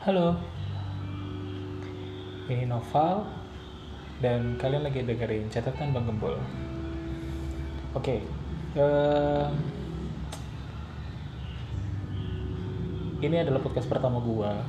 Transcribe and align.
Halo, 0.00 0.32
ini 2.48 2.64
Noval 2.64 3.20
dan 4.24 4.56
kalian 4.56 4.88
lagi 4.88 5.04
dengerin 5.04 5.52
catatan 5.52 5.92
Bang 5.92 6.08
Gembul. 6.08 6.40
Oke, 7.92 8.24
em, 8.80 9.52
ini 13.20 13.44
adalah 13.44 13.60
podcast 13.60 13.92
pertama 13.92 14.24
gua. 14.24 14.64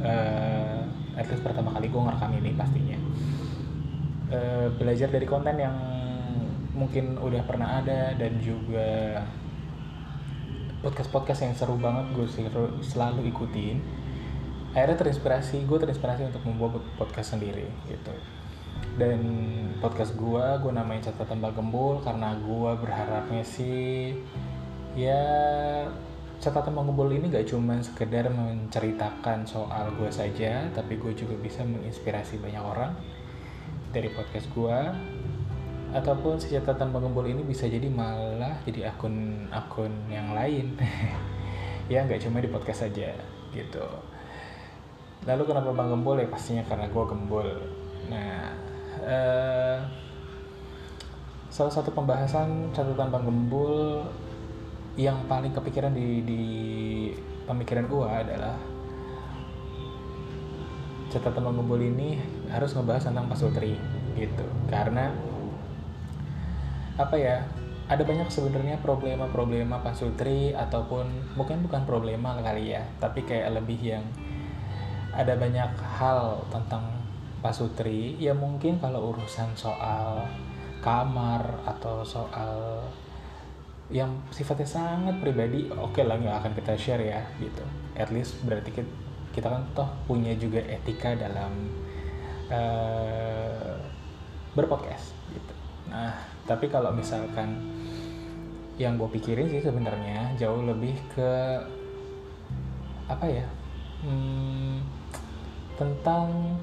Eh, 0.00 0.80
at 1.20 1.28
least 1.28 1.44
pertama 1.44 1.68
kali 1.76 1.92
gua 1.92 2.08
ngerekam 2.08 2.32
ini 2.40 2.56
pastinya. 2.56 2.96
Eh, 4.32 4.72
belajar 4.80 5.12
dari 5.12 5.28
konten 5.28 5.60
yang 5.60 5.76
mungkin 6.72 7.20
udah 7.20 7.44
pernah 7.44 7.84
ada 7.84 8.16
dan 8.16 8.40
juga 8.40 9.20
podcast-podcast 10.80 11.44
yang 11.44 11.52
seru 11.52 11.76
banget 11.76 12.08
gue 12.16 12.24
selalu 12.80 13.28
ikutin 13.28 14.00
akhirnya 14.72 14.96
terinspirasi 14.96 15.68
gue 15.68 15.78
terinspirasi 15.78 16.28
untuk 16.28 16.42
membuat 16.48 16.80
podcast 16.96 17.36
sendiri 17.36 17.68
gitu. 17.88 18.12
Dan 18.96 19.20
podcast 19.80 20.12
gue 20.16 20.44
gue 20.60 20.72
namain 20.72 21.00
catatan 21.00 21.40
Mbak 21.40 21.52
Gembul 21.56 22.00
karena 22.04 22.36
gue 22.36 22.72
berharapnya 22.80 23.44
sih 23.44 24.16
ya 24.96 25.24
catatan 26.40 26.76
Mbak 26.76 26.84
Gembul 26.92 27.08
ini 27.16 27.26
gak 27.32 27.48
cuma 27.48 27.80
sekedar 27.80 28.28
menceritakan 28.28 29.48
soal 29.48 29.92
gue 29.96 30.10
saja 30.12 30.68
tapi 30.76 31.00
gue 31.00 31.12
juga 31.16 31.36
bisa 31.40 31.64
menginspirasi 31.64 32.40
banyak 32.40 32.60
orang 32.60 32.92
dari 33.92 34.08
podcast 34.12 34.48
gue 34.52 34.78
ataupun 35.92 36.40
si 36.40 36.48
catatan 36.48 36.88
Bang 36.88 37.04
Gembul 37.04 37.28
ini 37.36 37.44
bisa 37.44 37.68
jadi 37.68 37.84
malah 37.92 38.56
jadi 38.64 38.88
akun-akun 38.92 39.92
yang 40.08 40.32
lain. 40.32 40.74
Ya 41.90 42.06
nggak 42.06 42.24
cuma 42.24 42.38
di 42.40 42.48
podcast 42.48 42.88
saja 42.88 43.10
gitu 43.52 43.84
lalu 45.22 45.42
kenapa 45.46 45.70
Bang 45.70 45.90
Gembul 45.90 46.22
ya? 46.22 46.28
Pastinya 46.28 46.64
karena 46.66 46.90
gue 46.90 47.04
gembul. 47.06 47.48
Nah 48.10 48.52
eh, 49.02 49.78
salah 51.52 51.72
satu 51.72 51.94
pembahasan 51.94 52.72
catatan 52.74 53.08
Bang 53.12 53.24
Gembul 53.26 54.06
yang 54.98 55.24
paling 55.24 55.56
kepikiran 55.56 55.96
di, 55.96 56.20
di 56.26 56.42
pemikiran 57.48 57.88
gue 57.88 58.06
adalah 58.06 58.56
catatan 61.12 61.44
Bang 61.44 61.56
Gembul 61.60 61.80
ini 61.86 62.18
harus 62.50 62.74
ngebahas 62.74 63.08
tentang 63.10 63.30
pasutri 63.30 63.78
gitu. 64.18 64.44
Karena 64.66 65.12
apa 67.00 67.16
ya 67.16 67.40
ada 67.88 68.08
banyak 68.08 68.28
sebenarnya 68.32 68.80
problema-problema 68.80 69.80
Pak 69.84 69.96
Sutri 69.96 70.56
ataupun 70.56 71.36
mungkin 71.36 71.64
bukan 71.64 71.84
problema 71.84 72.36
kali 72.40 72.72
ya 72.72 72.84
tapi 72.96 73.24
kayak 73.26 73.52
lebih 73.52 73.80
yang 73.80 74.04
ada 75.12 75.36
banyak 75.36 75.72
hal 75.76 76.40
tentang 76.48 76.84
Pak 77.44 77.54
Sutri. 77.54 78.16
Ya 78.16 78.32
mungkin 78.32 78.80
kalau 78.80 79.12
urusan 79.12 79.52
soal 79.54 80.24
kamar 80.82 81.62
atau 81.68 82.02
soal 82.02 82.82
yang 83.92 84.08
sifatnya 84.32 84.64
sangat 84.64 85.20
pribadi 85.20 85.68
oke 85.68 85.92
okay 85.92 86.02
lah 86.08 86.16
nggak 86.16 86.36
akan 86.42 86.52
kita 86.56 86.72
share 86.74 87.04
ya 87.04 87.20
gitu. 87.38 87.62
At 87.94 88.08
least 88.08 88.40
berarti 88.42 88.72
kita, 88.72 88.90
kita 89.36 89.46
kan 89.52 89.62
toh 89.76 89.90
punya 90.08 90.32
juga 90.34 90.64
etika 90.64 91.12
dalam 91.12 91.52
uh, 92.48 93.76
berpodcast 94.56 95.12
gitu. 95.30 95.54
Nah 95.92 96.16
tapi 96.48 96.66
kalau 96.66 96.90
misalkan 96.90 97.62
yang 98.80 98.96
gue 98.96 99.08
pikirin 99.12 99.46
sih 99.52 99.60
sebenarnya 99.60 100.32
jauh 100.40 100.64
lebih 100.64 100.96
ke 101.12 101.30
apa 103.06 103.26
ya 103.28 103.46
hmm, 104.02 104.80
tentang 105.78 106.56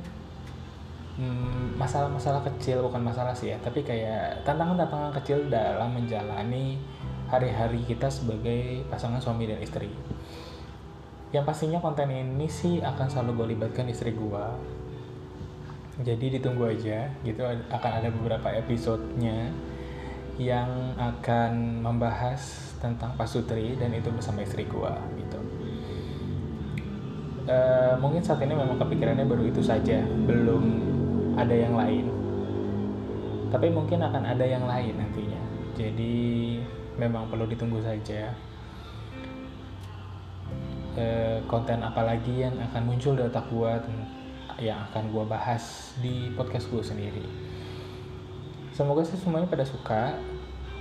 hmm, 1.18 1.76
masalah-masalah 1.76 2.42
hmm, 2.44 2.50
kecil 2.56 2.86
bukan 2.86 3.02
masalah 3.02 3.34
sih 3.34 3.54
ya 3.54 3.58
tapi 3.62 3.82
kayak 3.84 4.46
tantangan-tantangan 4.46 5.12
kecil 5.22 5.50
dalam 5.50 5.94
menjalani 5.94 6.80
hari-hari 7.30 7.86
kita 7.86 8.10
sebagai 8.10 8.82
pasangan 8.90 9.22
suami 9.22 9.46
dan 9.46 9.62
istri. 9.62 9.94
Yang 11.30 11.46
pastinya 11.46 11.78
konten 11.78 12.10
ini 12.10 12.50
sih 12.50 12.82
akan 12.82 13.06
selalu 13.06 13.32
gue 13.38 13.48
libatkan 13.54 13.86
istri 13.86 14.18
gue 14.18 14.46
jadi 16.00 16.40
ditunggu 16.40 16.64
aja 16.64 17.12
gitu 17.28 17.44
akan 17.44 17.92
ada 18.00 18.08
beberapa 18.08 18.48
episodenya 18.56 19.52
yang 20.40 20.96
akan 20.96 21.84
membahas 21.84 22.72
tentang 22.80 23.12
pasutri 23.20 23.76
dan 23.76 23.92
itu 23.92 24.08
bersama 24.08 24.40
istri 24.40 24.64
gua 24.64 24.96
gitu 25.20 25.40
uh, 27.50 27.94
mungkin 27.98 28.22
saat 28.22 28.40
ini 28.46 28.54
memang 28.54 28.78
kepikirannya 28.78 29.26
baru 29.26 29.44
itu 29.50 29.60
saja 29.66 30.06
belum 30.30 30.64
ada 31.36 31.56
yang 31.56 31.74
lain. 31.74 32.06
Tapi 33.50 33.68
mungkin 33.74 34.06
akan 34.06 34.24
ada 34.30 34.46
yang 34.46 34.64
lain 34.70 34.94
nantinya. 34.94 35.42
Jadi 35.74 36.60
memang 37.02 37.26
perlu 37.28 37.50
ditunggu 37.50 37.82
saja. 37.82 38.30
Uh, 41.00 41.40
konten 41.48 41.80
apa 41.82 42.02
lagi 42.04 42.44
yang 42.44 42.54
akan 42.60 42.82
muncul 42.84 43.16
di 43.16 43.24
otak 43.24 43.46
gua 43.48 43.80
yang 44.60 44.84
akan 44.92 45.16
gue 45.16 45.24
bahas 45.24 45.96
di 46.04 46.28
podcast 46.36 46.68
gue 46.68 46.84
sendiri. 46.84 47.24
Semoga 48.76 49.08
sih 49.08 49.16
semuanya 49.16 49.48
pada 49.48 49.64
suka. 49.64 50.20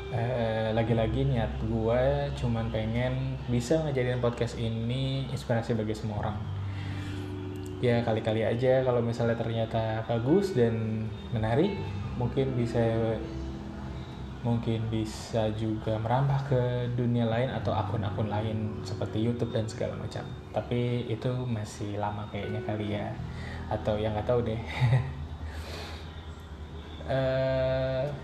Eh, 0.08 0.72
lagi-lagi 0.72 1.28
niat 1.28 1.60
gue 1.68 2.32
cuman 2.40 2.72
pengen 2.72 3.36
bisa 3.44 3.76
ngejadiin 3.84 4.24
podcast 4.24 4.56
ini 4.56 5.28
inspirasi 5.28 5.76
bagi 5.76 5.92
semua 5.92 6.24
orang 6.24 6.57
ya 7.78 8.02
kali-kali 8.02 8.42
aja 8.42 8.82
kalau 8.82 8.98
misalnya 8.98 9.38
ternyata 9.38 10.02
bagus 10.10 10.58
dan 10.58 11.06
menarik 11.30 11.78
mungkin 12.18 12.58
bisa 12.58 12.82
mungkin 14.38 14.86
bisa 14.86 15.50
juga 15.58 15.98
merambah 15.98 16.46
ke 16.46 16.62
dunia 16.94 17.26
lain 17.26 17.50
atau 17.50 17.74
akun-akun 17.74 18.30
lain 18.30 18.78
seperti 18.86 19.26
YouTube 19.26 19.50
dan 19.50 19.66
segala 19.66 19.98
macam. 19.98 20.22
Tapi 20.54 21.10
itu 21.10 21.26
masih 21.42 21.98
lama 21.98 22.22
kayaknya 22.30 22.62
kali 22.62 22.94
ya, 22.94 23.10
atau 23.66 23.98
yang 23.98 24.14
nggak 24.14 24.30
tahu 24.30 24.46
deh. 24.46 24.60
uh, 27.10 28.06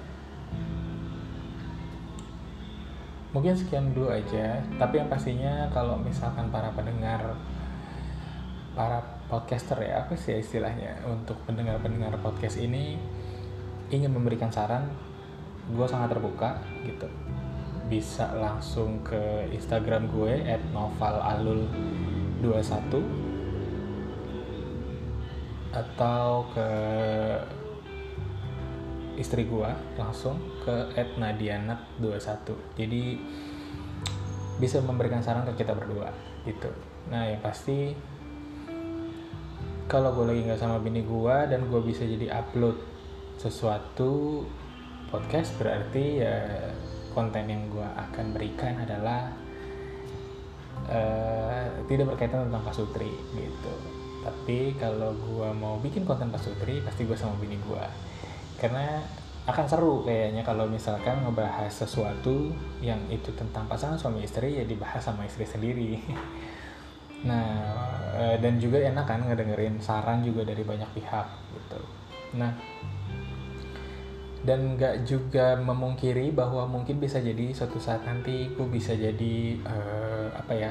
mungkin 3.34 3.58
sekian 3.58 3.90
dulu 3.90 4.14
aja. 4.14 4.62
Tapi 4.78 5.02
yang 5.02 5.10
pastinya 5.10 5.66
kalau 5.74 5.98
misalkan 5.98 6.46
para 6.54 6.70
pendengar, 6.78 7.34
para 8.78 9.02
podcaster 9.34 9.82
ya 9.82 10.06
apa 10.06 10.14
sih 10.14 10.38
istilahnya? 10.38 11.02
Untuk 11.10 11.34
pendengar-pendengar 11.42 12.14
podcast 12.22 12.62
ini 12.62 12.94
ingin 13.90 14.14
memberikan 14.14 14.54
saran 14.54 14.86
gue 15.74 15.86
sangat 15.90 16.14
terbuka 16.14 16.62
gitu. 16.86 17.10
Bisa 17.90 18.30
langsung 18.38 19.02
ke 19.02 19.50
Instagram 19.50 20.06
gue 20.06 20.38
at 20.46 20.62
novalalul21 20.70 22.94
atau 25.74 26.46
ke 26.54 26.70
istri 29.18 29.50
gue 29.50 29.70
langsung 29.98 30.38
ke 30.62 30.94
at 30.94 31.18
nadianat21 31.18 32.54
jadi 32.78 33.18
bisa 34.62 34.78
memberikan 34.86 35.18
saran 35.18 35.42
ke 35.50 35.66
kita 35.66 35.74
berdua 35.74 36.14
gitu. 36.46 36.70
Nah 37.10 37.26
yang 37.26 37.42
pasti 37.42 38.13
kalau 39.84 40.16
gue 40.16 40.24
lagi 40.32 40.40
nggak 40.48 40.60
sama 40.60 40.80
bini 40.80 41.04
gue 41.04 41.36
dan 41.50 41.68
gue 41.68 41.80
bisa 41.84 42.08
jadi 42.08 42.40
upload 42.40 42.76
sesuatu 43.36 44.42
podcast 45.12 45.52
berarti 45.60 46.24
ya 46.24 46.36
konten 47.12 47.46
yang 47.46 47.62
gue 47.70 47.84
akan 47.84 48.34
berikan 48.34 48.74
adalah 48.80 49.30
uh, 50.88 51.64
tidak 51.86 52.16
berkaitan 52.16 52.50
tentang 52.50 52.64
pasutri 52.64 53.12
gitu. 53.36 53.74
Tapi 54.24 54.72
kalau 54.80 55.12
gue 55.12 55.48
mau 55.52 55.76
bikin 55.78 56.08
konten 56.08 56.32
pasutri 56.32 56.80
pasti 56.80 57.04
gue 57.04 57.14
sama 57.14 57.36
bini 57.36 57.60
gue 57.60 57.84
karena 58.56 59.04
akan 59.44 59.66
seru 59.68 60.00
kayaknya 60.08 60.40
kalau 60.40 60.64
misalkan 60.64 61.20
ngebahas 61.20 61.68
sesuatu 61.68 62.48
yang 62.80 62.96
itu 63.12 63.28
tentang 63.36 63.68
pasangan 63.68 64.00
suami 64.00 64.24
istri 64.24 64.56
ya 64.56 64.64
dibahas 64.64 65.04
sama 65.04 65.28
istri 65.28 65.44
sendiri. 65.44 66.00
Nah 67.24 67.93
uh, 68.14 68.36
dan 68.38 68.62
juga 68.62 68.78
enak 68.78 69.04
kan 69.04 69.20
ngedengerin 69.26 69.82
saran 69.82 70.22
juga 70.22 70.46
dari 70.46 70.62
banyak 70.62 70.90
pihak 70.94 71.26
gitu. 71.58 71.80
Nah 72.38 72.54
dan 74.44 74.76
nggak 74.76 75.08
juga 75.08 75.56
memungkiri 75.56 76.28
bahwa 76.36 76.68
mungkin 76.68 77.00
bisa 77.00 77.16
jadi 77.16 77.56
suatu 77.56 77.80
saat 77.80 78.04
nanti 78.04 78.52
gue 78.52 78.68
bisa 78.68 78.92
jadi 78.92 79.56
uh, 79.64 80.28
apa 80.36 80.52
ya 80.52 80.70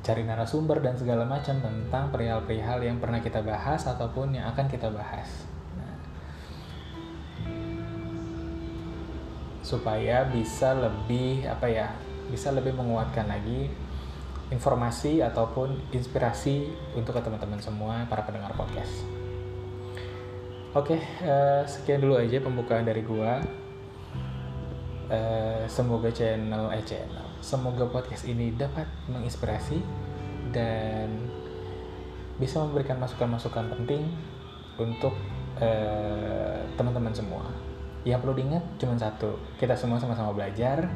cari 0.00 0.24
narasumber 0.24 0.80
dan 0.80 0.96
segala 0.96 1.28
macam 1.28 1.60
tentang 1.60 2.08
perihal-perihal 2.08 2.80
yang 2.80 2.96
pernah 2.96 3.20
kita 3.20 3.44
bahas 3.44 3.84
ataupun 3.84 4.32
yang 4.32 4.48
akan 4.48 4.64
kita 4.64 4.88
bahas. 4.88 5.44
Nah, 5.76 5.94
supaya 9.60 10.24
bisa 10.32 10.72
lebih 10.72 11.44
apa 11.44 11.68
ya 11.68 11.92
bisa 12.32 12.48
lebih 12.48 12.72
menguatkan 12.80 13.28
lagi 13.28 13.68
informasi 14.50 15.22
ataupun 15.22 15.78
inspirasi 15.94 16.74
untuk 16.98 17.14
teman-teman 17.22 17.62
semua 17.62 18.02
para 18.10 18.26
pendengar 18.26 18.50
podcast. 18.58 19.06
Oke, 20.70 20.98
uh, 21.26 21.66
sekian 21.66 21.98
dulu 22.02 22.18
aja 22.18 22.38
pembukaan 22.38 22.86
dari 22.86 23.02
gua. 23.02 23.42
Uh, 25.10 25.66
semoga 25.66 26.06
channel 26.14 26.70
eh 26.70 26.86
channel, 26.86 27.26
semoga 27.42 27.82
podcast 27.90 28.22
ini 28.30 28.54
dapat 28.54 28.86
menginspirasi 29.10 29.82
dan 30.54 31.10
bisa 32.38 32.62
memberikan 32.62 33.02
masukan-masukan 33.02 33.74
penting 33.74 34.06
untuk 34.78 35.10
uh, 35.58 36.62
teman-teman 36.78 37.10
semua. 37.10 37.42
Yang 38.06 38.22
perlu 38.22 38.34
diingat 38.38 38.64
cuma 38.78 38.94
satu, 38.94 39.34
kita 39.58 39.74
semua 39.74 39.98
sama-sama 39.98 40.30
belajar 40.30 40.86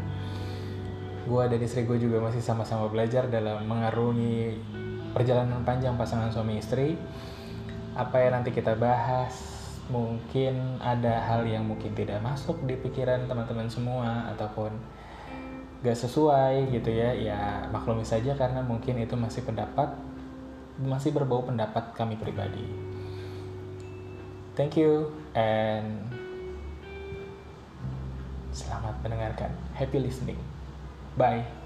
gue 1.25 1.43
dan 1.49 1.61
istri 1.65 1.89
gue 1.89 1.97
juga 1.97 2.21
masih 2.21 2.45
sama-sama 2.45 2.85
belajar 2.93 3.25
dalam 3.33 3.65
mengarungi 3.65 4.61
perjalanan 5.17 5.65
panjang 5.65 5.97
pasangan 5.97 6.29
suami 6.29 6.61
istri. 6.61 7.01
Apa 7.97 8.21
yang 8.21 8.41
nanti 8.41 8.53
kita 8.53 8.77
bahas 8.77 9.33
mungkin 9.89 10.81
ada 10.81 11.25
hal 11.25 11.49
yang 11.49 11.65
mungkin 11.65 11.97
tidak 11.97 12.21
masuk 12.21 12.61
di 12.69 12.77
pikiran 12.77 13.25
teman-teman 13.25 13.69
semua 13.69 14.29
ataupun 14.37 14.73
gak 15.81 15.97
sesuai 15.97 16.69
gitu 16.73 16.93
ya. 16.93 17.17
Ya 17.17 17.41
maklumi 17.73 18.05
saja 18.05 18.37
karena 18.37 18.61
mungkin 18.61 19.01
itu 19.01 19.17
masih 19.17 19.45
pendapat 19.49 19.97
masih 20.75 21.15
berbau 21.15 21.41
pendapat 21.47 21.97
kami 21.97 22.21
pribadi. 22.21 22.67
Thank 24.59 24.77
you 24.77 25.09
and 25.33 26.05
selamat 28.53 29.01
mendengarkan. 29.01 29.51
Happy 29.73 29.99
listening 29.99 30.64
Bye. 31.17 31.64